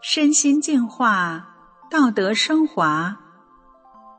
[0.00, 1.56] 身心净化，
[1.90, 3.16] 道德升华。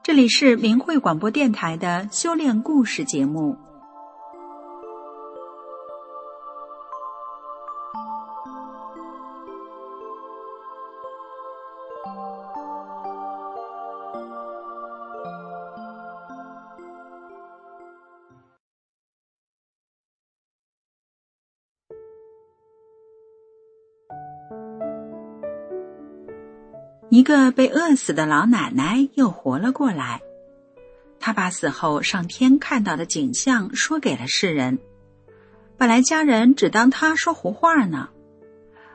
[0.04, 3.67] 这里是明慧广播电台的修炼故事节目。
[27.10, 30.22] 一个被饿死的老奶奶又活了过来，
[31.20, 34.78] 她把死后上天看到的景象说给了世人。
[35.78, 38.10] 本来家人只当她说胡话呢，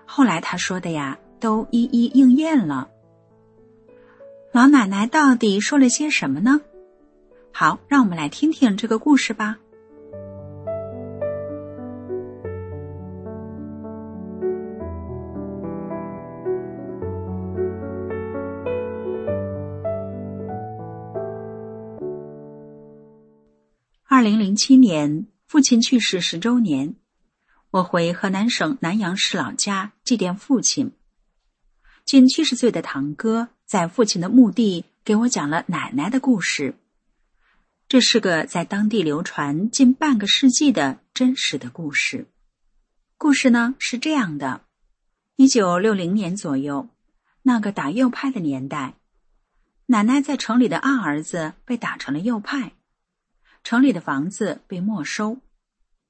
[0.04, 2.90] 后来她说的呀，都一一应验了。
[4.52, 6.60] 老奶奶到底说了些什么呢？
[7.50, 9.58] 好，让我们来听听这个故事吧。
[24.22, 26.94] 二零零七年，父亲去世十周年，
[27.72, 30.92] 我回河南省南阳市老家祭奠父亲。
[32.04, 36.76] 近七十岁的堂哥在父亲的墓地给我讲了奶奶的故事。
[37.88, 42.28] 这是个在当地流传近半个世纪的真实的故事。
[43.18, 44.60] 故事呢是这样的：
[45.34, 46.88] 一九六零年左右，
[47.42, 48.94] 那个打右派的年代，
[49.86, 52.74] 奶奶在城里的二儿子被打成了右派。
[53.62, 55.38] 城里的房子被没收，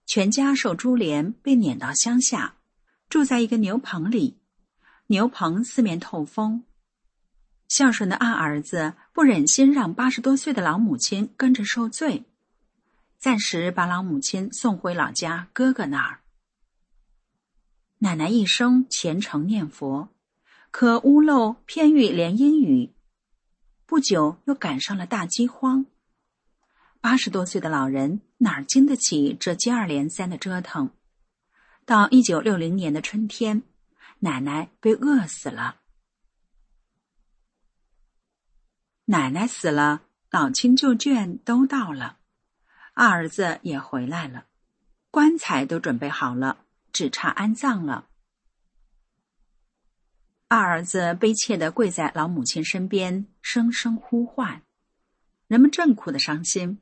[0.07, 2.57] 全家受株连，被撵到乡下，
[3.09, 4.39] 住在一个牛棚里。
[5.09, 6.65] 牛棚四面透风。
[7.69, 12.25] 孝顺的二儿子不忍心让八十多岁的老母亲跟着受罪，
[13.19, 16.21] 暂时把老母亲送回老家哥哥那儿。
[17.99, 20.09] 奶奶一生虔诚念佛，
[20.71, 22.93] 可屋漏偏遇连阴雨，
[23.87, 25.87] 不久又赶上了大饥荒。
[27.03, 30.93] 八十多岁的老人哪儿经得起这接二连三的折腾？
[31.85, 33.65] 到一九六零年的春天，
[34.21, 35.81] 奶奶被饿死了。
[39.07, 42.19] 奶奶死了，老亲旧眷都到了，
[42.95, 44.47] 二儿子也回来了，
[45.11, 48.09] 棺材都准备好了，只差安葬了。
[50.47, 54.63] 二儿子悲切的跪在老母亲身边，声声呼唤，
[55.49, 56.79] 人们正哭的伤心。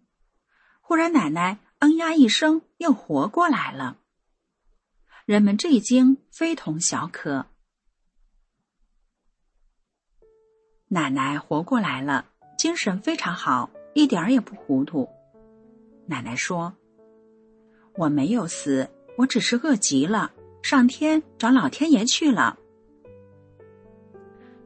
[0.91, 3.99] 忽然，奶奶“嗯呀”一声，又活过来了。
[5.25, 7.47] 人们这一惊非同小可。
[10.89, 12.27] 奶奶活过来了，
[12.59, 15.09] 精神非常好，一点儿也不糊涂。
[16.07, 16.75] 奶奶说
[17.95, 22.59] ：“我没有死，我只是饿极了，上天找老天爷去了。”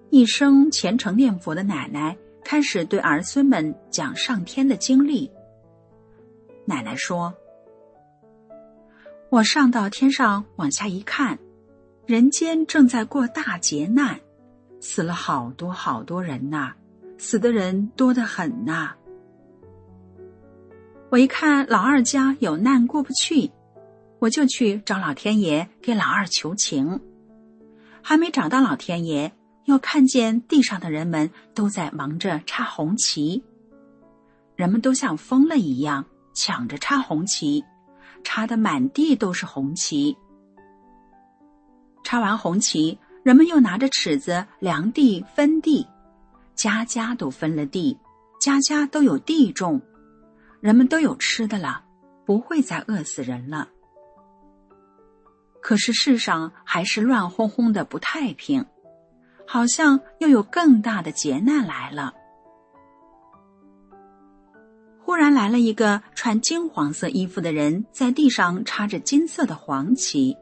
[0.09, 5.31] 一生虔诚念佛的奶奶开始对儿孙们讲上天的经历。
[6.67, 7.35] 奶奶说
[9.31, 11.39] ：“我上到天上往下一看，
[12.07, 14.19] 人间正在过大劫难，
[14.81, 16.73] 死了好多好多人呐，
[17.19, 18.95] 死的人多得很呐。
[21.11, 23.51] 我一看老二家有难过不去，
[24.21, 27.01] 我就去找老天爷给老二求情。
[28.03, 29.33] 还没找到老天爷，
[29.67, 33.43] 又看见地上的人们都在忙着插红旗，
[34.57, 37.65] 人们都像疯了一样。”抢着插红旗，
[38.23, 40.17] 插的满地都是红旗。
[42.03, 45.87] 插完红旗，人们又拿着尺子量地分地，
[46.55, 47.99] 家家都分了地，
[48.41, 49.81] 家家都有地种，
[50.61, 51.83] 人们都有吃的了，
[52.27, 53.69] 不会再饿死人了。
[55.63, 58.67] 可是世上还是乱哄哄的，不太平，
[59.47, 62.13] 好像又有更大的劫难来了。
[65.05, 70.35] 忽然来了一个穿金黄色衣服的人，在地上插着金色的黄旗。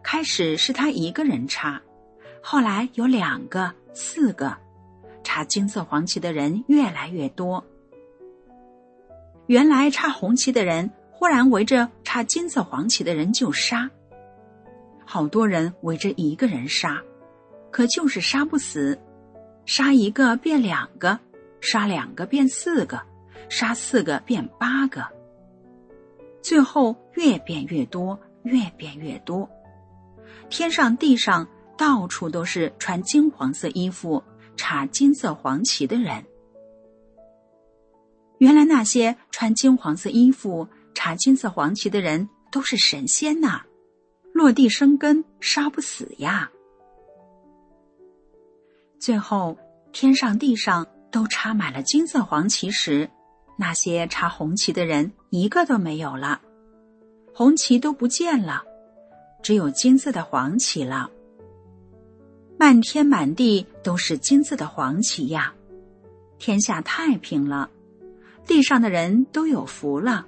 [0.00, 1.82] 开始是他一个人插，
[2.40, 4.56] 后来有两个、四个，
[5.24, 7.64] 插金色黄旗的人越来越多。
[9.48, 13.90] 原来插红旗的人忽然围着插金色黄旗的人就杀，
[15.04, 17.02] 好多人围着一个人杀，
[17.72, 18.96] 可就是杀不死，
[19.66, 21.18] 杀一个变两个，
[21.60, 23.09] 杀两个变四个。
[23.48, 25.04] 杀四个变八个，
[26.42, 29.48] 最后越变越多，越变越多。
[30.48, 34.22] 天上地上到处都是穿金黄色衣服、
[34.56, 36.24] 插金色黄旗的人。
[38.38, 43.62] 原来那些穿金黄色衣服、插金色黄旗的人都是神仙呐！
[44.32, 46.50] 落地生根，杀不死呀！
[48.98, 49.58] 最后，
[49.92, 53.10] 天上地上都插满了金色黄旗时，
[53.60, 56.40] 那些插红旗的人一个都没有了，
[57.34, 58.64] 红旗都不见了，
[59.42, 61.10] 只有金色的黄旗了。
[62.58, 65.52] 漫天满地都是金色的黄旗呀，
[66.38, 67.68] 天下太平了，
[68.46, 70.26] 地上的人都有福了。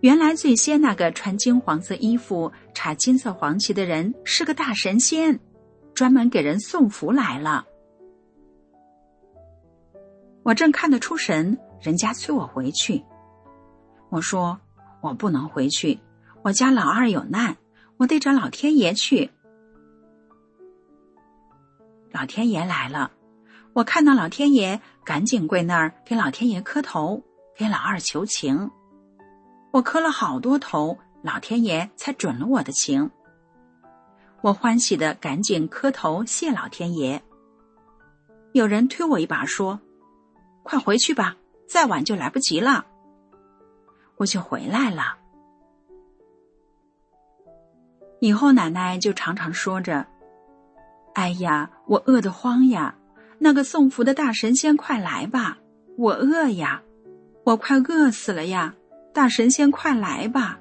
[0.00, 5.38] 原来最先那个穿金黄色衣服、插金色黄旗的人是个大神仙，
[5.92, 7.66] 专门给人送福来了。
[10.44, 13.04] 我正看得出神，人家催我回去，
[14.08, 14.58] 我说
[15.00, 16.00] 我不能回去，
[16.42, 17.56] 我家老二有难，
[17.96, 19.30] 我得找老天爷去。
[22.10, 23.12] 老天爷来了，
[23.72, 27.22] 我看到老天爷，赶紧跪那儿给老天爷磕头，
[27.56, 28.68] 给老二求情。
[29.70, 33.08] 我磕了好多头，老天爷才准了我的情。
[34.40, 37.22] 我欢喜的赶紧磕头谢老天爷。
[38.54, 39.78] 有人推我一把说
[40.64, 41.36] ：“快回去吧，
[41.68, 42.86] 再晚就来不及了。”
[44.16, 45.18] 我就回来了。
[48.20, 50.06] 以后奶奶就常常说着。
[51.14, 52.94] 哎呀，我饿得慌呀！
[53.38, 55.58] 那个送福的大神仙，快来吧！
[55.98, 56.82] 我饿呀，
[57.44, 58.74] 我快饿死了呀！
[59.12, 60.58] 大神仙，快来吧！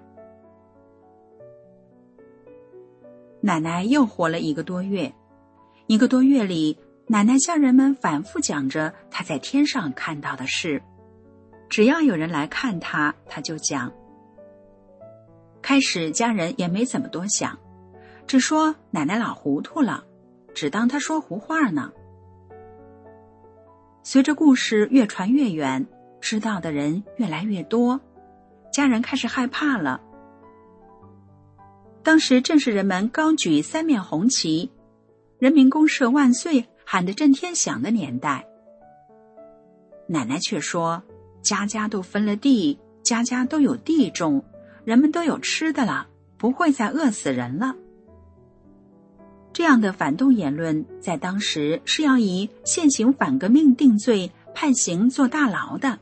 [3.42, 5.14] 奶奶又活了一个多月，
[5.88, 6.78] 一个多月里，
[7.08, 10.82] 奶奶向人们反复讲着她在天上看到的事。
[11.70, 13.92] 只要有人来看他，他就讲。
[15.62, 17.58] 开始家人也没怎么多想，
[18.28, 20.04] 只说奶奶老糊涂了。
[20.54, 21.92] 只当他说胡话呢。
[24.04, 25.86] 随着故事越传越远，
[26.22, 28.00] 知道的人越来越多，
[28.72, 30.00] 家人开始害怕了。
[32.04, 34.72] 当时正是人们高举三面红旗
[35.40, 38.48] ，“人民公社万岁”喊得震天响的年代。
[40.08, 41.04] 奶奶却说
[41.46, 44.44] ：“家家都分了地，家家都有地种，
[44.84, 46.08] 人们都有吃的了，
[46.40, 47.76] 不会再饿死人了。”
[49.54, 56.00] 这样的反动言论，在当时是要以现行反革命定罪、判刑、坐大牢的。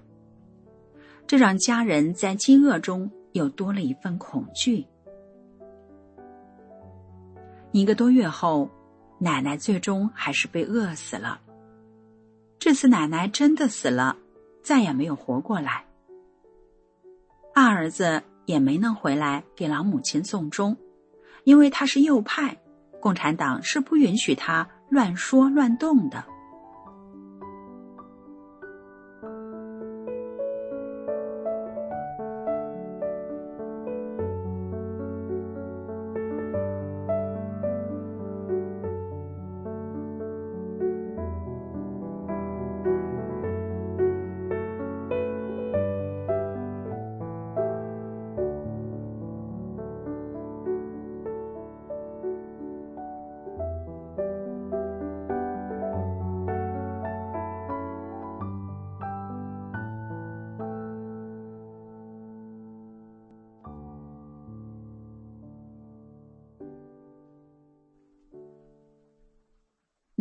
[1.28, 4.86] 这让家人在饥饿中又多了一份恐惧。
[7.74, 8.70] 一个多月后，
[9.20, 11.42] 奶奶最终还是被饿死了。
[12.60, 14.16] 这次奶奶真的死了，
[14.64, 15.86] 再也没有活过来。
[17.54, 20.78] 二儿子也没能回来给老母亲送终，
[21.44, 22.58] 因为他是右派。
[23.00, 26.24] 共产党是不允许他乱说乱动的。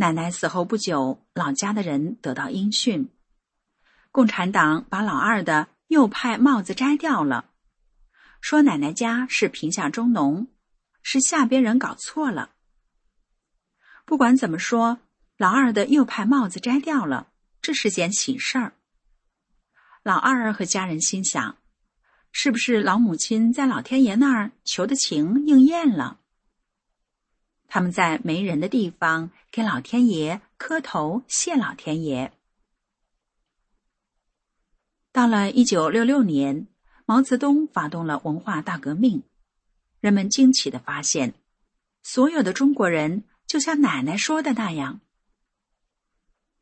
[0.03, 3.09] 奶奶死后不久，老家的人得到音讯，
[4.11, 7.51] 共产党把老二的右派帽子摘掉了，
[8.41, 10.49] 说奶奶家是贫下中农，
[11.05, 12.51] 是下边人搞错了。
[14.05, 14.99] 不管怎么说，
[15.37, 17.29] 老二的右派帽子摘掉了，
[17.61, 18.73] 这是件喜事儿。
[20.03, 21.59] 老二和家人心想，
[22.33, 26.19] 是不是老母亲在老天爷那儿求的情应验了？
[27.75, 32.31] 他们在没人的地方给老天爷磕头谢老天爷。
[35.11, 36.67] 到了一九六六年，
[37.07, 39.23] 毛泽东发动了文化大革命，
[40.01, 41.33] 人们惊奇的发现，
[42.03, 45.01] 所有的中国人就像奶奶说的那样，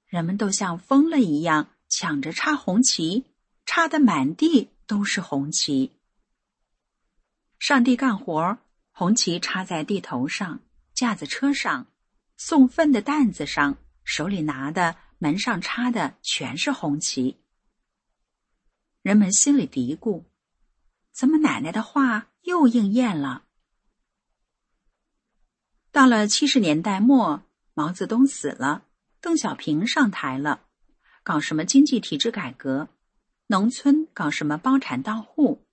[0.07, 3.25] 人们都像疯了一样抢着插红旗，
[3.67, 5.90] 插的满地都是红旗。
[7.59, 8.59] 上地干活，
[8.93, 10.61] 红旗插在地头上。
[11.00, 11.87] 架子车上，
[12.37, 17.40] 送粪的担子上，手里拿的、门上插的全是红旗。
[19.00, 20.26] 人们心里嘀咕：
[21.11, 23.47] 怎么奶奶的话又应验了？
[25.90, 28.85] 到了七十年代末，毛泽东死了，
[29.23, 30.66] 邓小平上台了，
[31.23, 32.90] 搞什么经济体制改革？
[33.47, 35.66] 农村搞什么包产到户。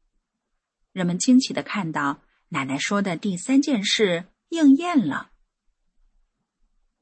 [0.94, 5.32] 人们惊奇的看到奶奶说的第三件事应验了。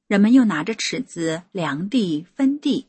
[0.08, 2.88] 人们又拿着尺子量地分地，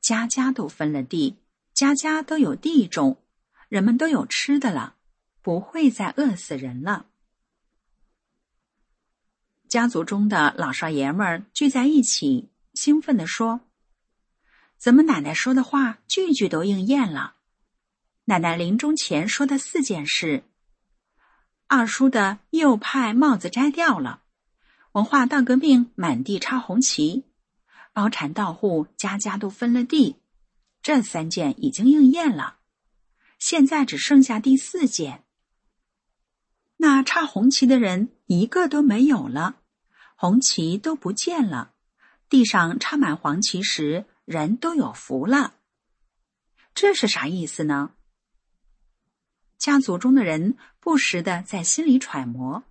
[0.00, 1.36] 家家都分了地，
[1.72, 3.16] 家家都有地种，
[3.68, 4.96] 人们都有吃的了，
[5.40, 7.06] 不会再饿死人了。
[9.68, 13.60] 家族中的老少爷们聚在一起，兴奋地说
[14.78, 17.34] ：“怎么奶奶说的话句句都应验了？
[18.24, 20.44] 奶奶临终前说的四件事，
[21.68, 24.22] 二叔的右派帽子摘掉了。”
[24.92, 27.22] 文化大革命，满地插红旗；
[27.92, 30.16] 包产到户，家家都分了地。
[30.82, 32.56] 这三件已经应验了，
[33.38, 35.24] 现在只剩下第四件。
[36.78, 39.56] 那插红旗的人一个都没有了，
[40.16, 41.72] 红旗都不见了。
[42.28, 45.54] 地上插满黄旗时，人都有福了。
[46.74, 47.92] 这是啥意思呢？
[49.58, 52.62] 家族中的人不时的在心里揣摩。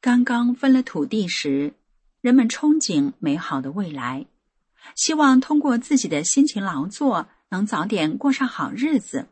[0.00, 1.74] 刚刚分了土地时，
[2.20, 4.26] 人们憧憬美好的未来，
[4.94, 9.28] 希望通过自己的辛勤劳作能早点过上好日子。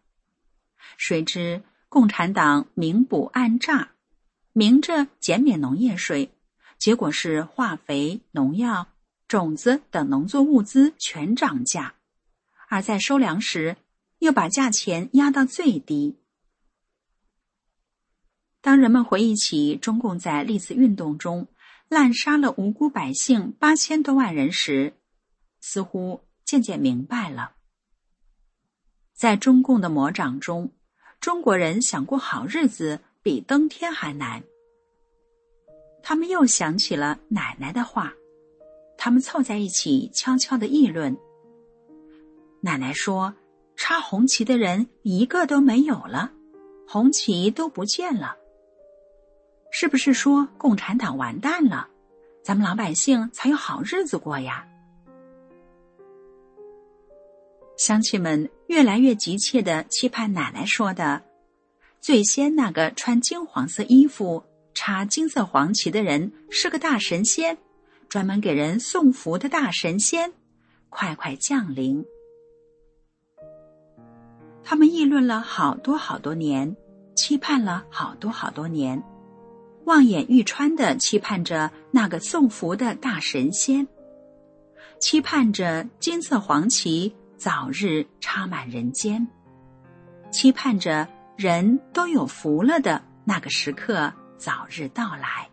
[0.96, 3.90] 谁知共产党明补暗榨，
[4.52, 6.32] 明着减免农业税，
[6.78, 8.88] 结果是化肥、农药、
[9.28, 11.92] 种子等农作物资全涨价；
[12.68, 13.76] 而在收粮时，
[14.22, 16.16] 又把价钱压到最低。
[18.60, 21.48] 当人们回忆起中共在历次运动中
[21.88, 24.94] 滥杀了无辜百姓八千多万人时，
[25.60, 27.56] 似乎渐渐明白了，
[29.12, 30.70] 在中共的魔掌中，
[31.18, 34.44] 中国人想过好日子比登天还难。
[36.00, 38.14] 他们又想起了奶奶的话，
[38.96, 41.16] 他们凑在一起悄悄的议论。
[42.60, 43.34] 奶奶说
[43.84, 46.30] ：“插红旗的人一个都没有了，
[46.86, 48.36] 红旗都不见了。”
[49.72, 51.88] 是不是说共产党完蛋了，
[52.44, 54.68] 咱们老百姓才有好日子过呀？
[57.76, 61.24] 乡亲们越来越急切的期盼奶奶说的
[62.00, 67.58] ：“最先那个穿金黄色衣服、插金色黄旗的人是个大神仙，
[68.08, 70.32] 专门给人送福的大神仙，
[70.88, 72.04] 快快降临。”
[74.64, 76.76] 他们议论了好多好多年，
[77.14, 79.02] 期盼了好多好多年。
[79.84, 83.88] 望眼欲穿的期盼着那个送福的大神仙，
[85.00, 89.26] 期盼着金色黄旗早日插满人间，
[90.30, 95.50] 期盼着人都有福了的那个时刻早日到来。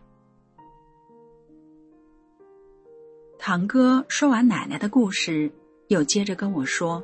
[3.36, 5.50] 堂哥说完奶奶的故事，
[5.88, 7.02] 又接着跟我说：“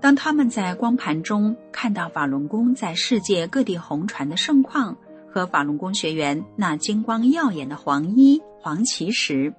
[0.00, 4.96] 当他们在光盘中看到法轮功在世界各地红传的盛况。”
[5.30, 9.52] 和法轮功学员那金光耀眼的黄衣黄旗时，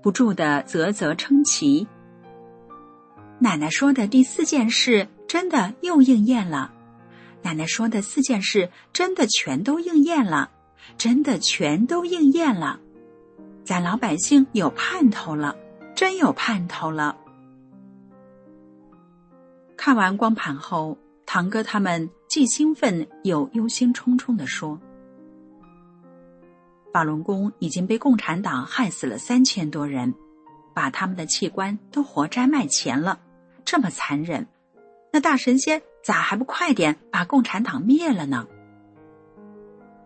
[0.00, 1.88] 不住的啧啧称奇。
[3.40, 6.72] 奶奶说的第四件事真的又应验了，
[7.42, 10.50] 奶奶说的四件事真的全都应验了，
[10.96, 12.78] 真的全都应验了，
[13.64, 15.56] 咱老百姓有盼头了，
[15.96, 17.16] 真有盼头了。
[19.78, 24.78] 看完光盘后，堂哥他们既兴奋又忧心忡忡的说。
[26.92, 30.12] 法轮功已经被共产党害死了三千多人，
[30.74, 33.20] 把他们的器官都活摘卖钱了，
[33.64, 34.48] 这么残忍，
[35.12, 38.48] 那大神仙咋还不快点把共产党灭了呢？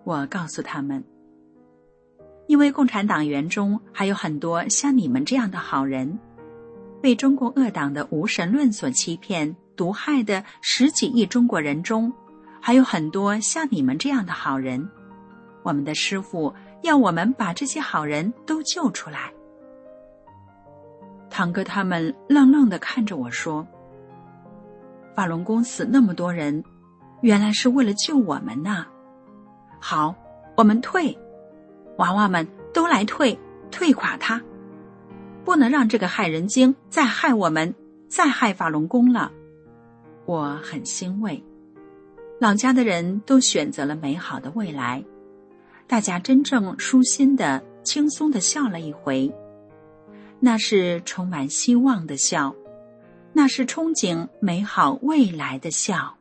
[0.04, 1.02] 我告诉他们，
[2.46, 6.18] 因为共产党员中还有很多像你们这样的好人，
[7.02, 12.10] 被中共恶党的无神论所欺骗、毒害的十几亿中国人中，
[12.60, 14.88] 还有很多像你们这样的好人，
[15.62, 16.54] 我们的师傅。
[16.82, 19.32] 要我们把这些好人都救出来。
[21.30, 23.64] 堂哥他们愣愣的看着我说
[25.14, 26.64] ：“法轮功死那么多人，
[27.20, 28.84] 原来是为了救我们呐！
[29.80, 30.12] 好，
[30.56, 31.16] 我们退，
[31.98, 32.44] 娃娃们
[32.74, 33.38] 都来退，
[33.70, 34.42] 退垮他，
[35.44, 37.74] 不能让这个害人精再害我们，
[38.08, 39.30] 再害法轮功了。”
[40.24, 41.42] 我很欣慰，
[42.38, 45.04] 老家的人都选择了美好的未来。
[45.88, 49.30] 大家真正舒心的、轻松的笑了一回，
[50.38, 52.54] 那是充满希望的笑，
[53.32, 56.16] 那是憧憬美好未来的笑。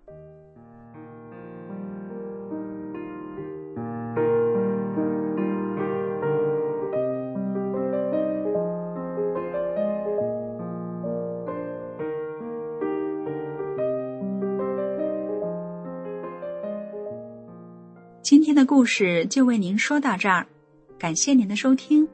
[18.72, 20.48] 故事就为您说到这儿，
[20.98, 22.08] 感谢您的收听。